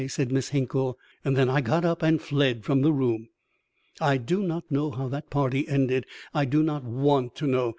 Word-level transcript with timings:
said 0.07 0.31
Miss 0.31 0.49
Hinkle. 0.49 0.97
And 1.23 1.37
then 1.37 1.47
I 1.47 1.61
got 1.61 1.85
up 1.85 2.01
and 2.01 2.19
fled 2.19 2.63
from 2.65 2.81
the 2.81 2.91
room. 2.91 3.29
I 3.99 4.17
do 4.17 4.41
not 4.41 4.63
know 4.71 4.89
how 4.89 5.07
that 5.09 5.29
party 5.29 5.67
ended. 5.67 6.07
I 6.33 6.45
do 6.45 6.63
not 6.63 6.83
want 6.83 7.35
to 7.35 7.45
know. 7.45 7.69